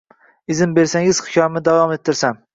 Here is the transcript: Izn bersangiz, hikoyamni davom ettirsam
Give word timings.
Izn 0.53 0.73
bersangiz, 0.79 1.21
hikoyamni 1.27 1.65
davom 1.69 1.95
ettirsam 1.99 2.43